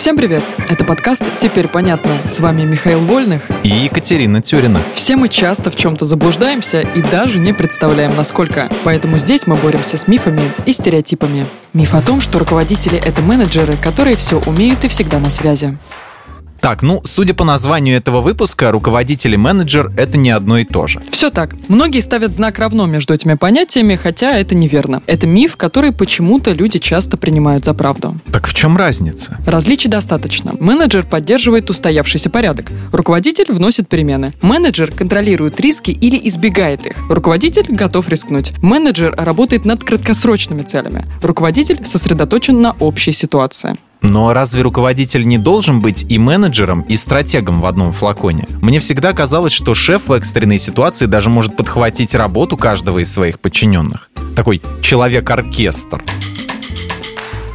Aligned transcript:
Всем 0.00 0.16
привет! 0.16 0.42
Это 0.66 0.82
подкаст 0.86 1.22
«Теперь 1.38 1.68
понятно». 1.68 2.26
С 2.26 2.40
вами 2.40 2.62
Михаил 2.62 3.00
Вольных 3.00 3.50
и 3.62 3.68
Екатерина 3.68 4.40
Тюрина. 4.40 4.82
Все 4.94 5.14
мы 5.14 5.28
часто 5.28 5.70
в 5.70 5.76
чем-то 5.76 6.06
заблуждаемся 6.06 6.80
и 6.80 7.02
даже 7.02 7.38
не 7.38 7.52
представляем, 7.52 8.16
насколько. 8.16 8.72
Поэтому 8.82 9.18
здесь 9.18 9.46
мы 9.46 9.56
боремся 9.56 9.98
с 9.98 10.08
мифами 10.08 10.54
и 10.64 10.72
стереотипами. 10.72 11.50
Миф 11.74 11.92
о 11.92 12.00
том, 12.00 12.22
что 12.22 12.38
руководители— 12.38 12.98
это 13.04 13.20
менеджеры, 13.20 13.74
которые 13.76 14.16
все 14.16 14.40
умеют 14.46 14.82
и 14.84 14.88
всегда 14.88 15.18
на 15.18 15.28
связи. 15.28 15.76
Так, 16.60 16.82
ну, 16.82 17.02
судя 17.04 17.32
по 17.34 17.44
названию 17.44 17.96
этого 17.96 18.20
выпуска, 18.20 18.70
руководитель 18.70 19.34
и 19.34 19.36
менеджер— 19.36 19.92
это 19.96 20.18
не 20.18 20.30
одно 20.30 20.58
и 20.58 20.64
то 20.64 20.86
же. 20.86 21.00
Все 21.10 21.30
так. 21.30 21.54
Многие 21.68 22.00
ставят 22.00 22.34
знак 22.34 22.58
равно 22.58 22.86
между 22.86 23.14
этими 23.14 23.34
понятиями, 23.34 23.96
хотя 23.96 24.36
это 24.36 24.54
неверно. 24.54 25.02
Это 25.06 25.26
миф, 25.26 25.56
который 25.56 25.92
почему-то 25.92 26.52
люди 26.52 26.78
часто 26.78 27.16
принимают 27.16 27.64
за 27.64 27.72
правду. 27.72 28.16
Так 28.30 28.46
в 28.46 28.54
чем 28.54 28.76
разница? 28.76 29.38
Различий 29.46 29.88
достаточно. 29.88 30.52
Менеджер 30.60 31.04
поддерживает 31.04 31.70
устоявшийся 31.70 32.28
порядок. 32.28 32.70
Руководитель 32.92 33.52
вносит 33.52 33.88
перемены. 33.88 34.32
Менеджер 34.42 34.90
контролирует 34.92 35.60
риски 35.60 35.90
или 35.90 36.20
избегает 36.28 36.86
их. 36.86 36.96
Руководитель 37.08 37.66
готов 37.68 38.08
рискнуть. 38.08 38.52
Менеджер 38.62 39.14
работает 39.16 39.64
над 39.64 39.82
краткосрочными 39.82 40.62
целями. 40.62 41.06
Руководитель 41.22 41.84
сосредоточен 41.84 42.60
на 42.60 42.72
общей 42.72 43.12
ситуации. 43.12 43.76
Но 44.02 44.32
разве 44.32 44.62
руководитель 44.62 45.26
не 45.26 45.38
должен 45.38 45.80
быть 45.80 46.06
и 46.08 46.18
менеджером, 46.18 46.82
и 46.82 46.96
стратегом 46.96 47.60
в 47.60 47.66
одном 47.66 47.92
флаконе? 47.92 48.46
Мне 48.60 48.80
всегда 48.80 49.12
казалось, 49.12 49.52
что 49.52 49.74
шеф 49.74 50.08
в 50.08 50.12
экстренной 50.12 50.58
ситуации 50.58 51.06
даже 51.06 51.30
может 51.30 51.56
подхватить 51.56 52.14
работу 52.14 52.56
каждого 52.56 53.00
из 53.00 53.12
своих 53.12 53.40
подчиненных. 53.40 54.10
Такой 54.34 54.62
человек-оркестр. 54.80 56.02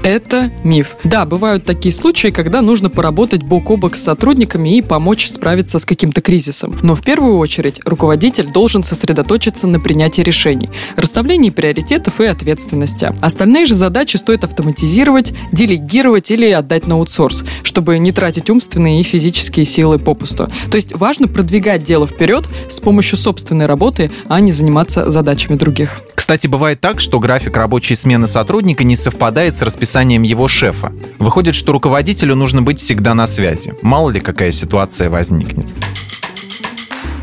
Это 0.05 0.51
миф. 0.63 0.97
Да, 1.03 1.25
бывают 1.25 1.65
такие 1.65 1.91
случаи, 1.91 2.27
когда 2.27 2.61
нужно 2.61 2.91
поработать 2.91 3.41
бок 3.41 3.71
о 3.71 3.75
бок 3.75 3.95
с 3.95 4.03
сотрудниками 4.03 4.77
и 4.77 4.83
помочь 4.83 5.27
справиться 5.27 5.79
с 5.79 5.85
каким-то 5.85 6.21
кризисом. 6.21 6.77
Но 6.83 6.93
в 6.93 7.01
первую 7.01 7.37
очередь 7.37 7.81
руководитель 7.83 8.51
должен 8.51 8.83
сосредоточиться 8.83 9.65
на 9.65 9.79
принятии 9.79 10.21
решений, 10.21 10.69
расставлении 10.95 11.49
приоритетов 11.49 12.21
и 12.21 12.25
ответственности. 12.25 13.15
Остальные 13.19 13.65
же 13.65 13.73
задачи 13.73 14.17
стоит 14.17 14.43
автоматизировать, 14.43 15.33
делегировать 15.51 16.29
или 16.29 16.51
отдать 16.51 16.85
на 16.85 16.97
аутсорс, 16.97 17.43
чтобы 17.63 17.97
не 17.97 18.11
тратить 18.11 18.51
умственные 18.51 18.99
и 18.99 19.03
физические 19.03 19.65
силы 19.65 19.97
попусту. 19.97 20.51
То 20.69 20.75
есть 20.75 20.95
важно 20.95 21.27
продвигать 21.27 21.81
дело 21.81 22.05
вперед 22.05 22.47
с 22.69 22.79
помощью 22.79 23.17
собственной 23.17 23.65
работы, 23.65 24.11
а 24.27 24.39
не 24.39 24.51
заниматься 24.51 25.09
задачами 25.09 25.55
других. 25.55 25.99
Кстати, 26.13 26.45
бывает 26.45 26.79
так, 26.79 26.99
что 26.99 27.19
график 27.19 27.57
рабочей 27.57 27.95
смены 27.95 28.27
сотрудника 28.27 28.83
не 28.83 28.95
совпадает 28.95 29.55
с 29.55 29.63
расписанием 29.63 29.94
его 30.23 30.47
шефа. 30.47 30.91
Выходит, 31.19 31.55
что 31.55 31.71
руководителю 31.71 32.35
нужно 32.35 32.61
быть 32.61 32.79
всегда 32.79 33.13
на 33.13 33.27
связи. 33.27 33.73
Мало 33.81 34.09
ли 34.09 34.19
какая 34.19 34.51
ситуация 34.51 35.09
возникнет. 35.09 35.65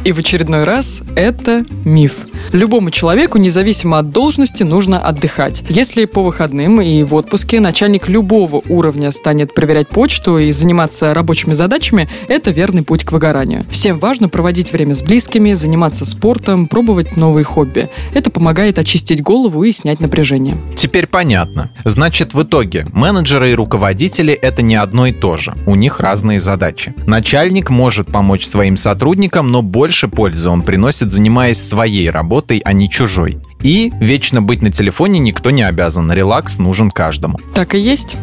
И 0.04 0.12
в 0.12 0.18
очередной 0.18 0.64
раз 0.64 1.02
это 1.14 1.64
миф. 1.84 2.14
Любому 2.52 2.90
человеку, 2.90 3.38
независимо 3.38 3.98
от 3.98 4.10
должности, 4.10 4.62
нужно 4.62 4.98
отдыхать. 4.98 5.64
Если 5.70 6.04
по 6.04 6.22
выходным 6.22 6.82
и 6.82 7.02
в 7.02 7.14
отпуске 7.14 7.60
начальник 7.60 8.10
любого 8.10 8.60
уровня 8.68 9.10
станет 9.10 9.54
проверять 9.54 9.88
почту 9.88 10.36
и 10.36 10.52
заниматься 10.52 11.14
рабочими 11.14 11.54
задачами, 11.54 12.10
это 12.28 12.50
верный 12.50 12.82
путь 12.82 13.04
к 13.04 13.12
выгоранию. 13.12 13.64
Всем 13.70 13.98
важно 13.98 14.28
проводить 14.28 14.70
время 14.70 14.94
с 14.94 15.00
близкими, 15.00 15.54
заниматься 15.54 16.04
спортом, 16.04 16.66
пробовать 16.66 17.16
новые 17.16 17.44
хобби. 17.44 17.88
Это 18.12 18.30
помогает 18.30 18.78
очистить 18.78 19.22
голову 19.22 19.64
и 19.64 19.72
снять 19.72 20.00
напряжение. 20.00 20.58
Теперь 20.76 21.06
понятно. 21.06 21.70
Значит, 21.84 22.34
в 22.34 22.42
итоге 22.42 22.84
менеджеры 22.92 23.52
и 23.52 23.54
руководители— 23.54 24.34
это 24.42 24.60
не 24.60 24.76
одно 24.76 25.06
и 25.06 25.12
то 25.12 25.38
же. 25.38 25.54
У 25.64 25.74
них 25.74 26.00
разные 26.00 26.38
задачи. 26.38 26.94
Начальник 27.06 27.70
может 27.70 28.08
помочь 28.08 28.44
своим 28.44 28.76
сотрудникам, 28.76 29.50
но 29.50 29.62
больше 29.62 30.08
пользы 30.08 30.50
он 30.50 30.60
приносит, 30.60 31.10
занимаясь 31.10 31.62
своей 31.62 32.10
работой, 32.42 32.62
а 32.64 32.72
не 32.72 32.88
чужой. 32.88 33.38
И 33.62 33.92
вечно 34.00 34.42
быть 34.42 34.62
на 34.62 34.70
телефоне 34.70 35.18
никто 35.20 35.50
не 35.50 35.62
обязан, 35.62 36.10
релакс 36.12 36.58
нужен 36.58 36.90
каждому. 36.90 37.38
Так 37.54 37.74
и 37.74 37.78
есть. 37.78 38.16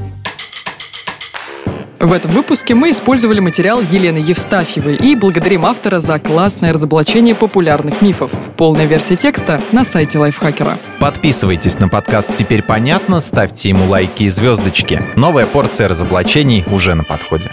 В 2.00 2.14
этом 2.14 2.32
выпуске 2.32 2.76
мы 2.76 2.92
использовали 2.92 3.42
материал 3.42 3.82
Елены 3.82 4.20
Евстафьевой 4.20 4.96
и 4.96 5.16
благодарим 5.16 5.66
автора 5.66 6.00
за 6.00 6.18
классное 6.18 6.72
разоблачение 6.72 7.36
популярных 7.36 8.02
мифов. 8.02 8.32
Полная 8.56 8.86
версия 8.86 9.18
текста 9.18 9.62
на 9.74 9.84
сайте 9.84 10.18
Лайфхакера. 10.18 10.78
Подписывайтесь 11.02 11.78
на 11.80 11.90
подкаст 11.90 12.36
«Теперь 12.36 12.62
понятно», 12.62 13.20
ставьте 13.20 13.68
ему 13.70 13.90
лайки 13.90 14.24
и 14.24 14.30
звездочки. 14.30 15.02
Новая 15.18 15.46
порция 15.46 15.90
разоблачений 15.90 16.64
уже 16.72 16.96
на 16.96 17.04
подходе. 17.04 17.52